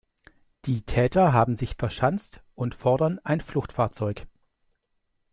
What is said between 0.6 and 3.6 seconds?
Die Täter haben sich verschanzt und fordern ein